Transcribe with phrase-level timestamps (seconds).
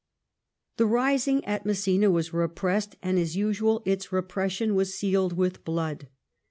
[0.77, 6.07] The rising at Messina was repressed, and, as usual, its repression was sealed with blood.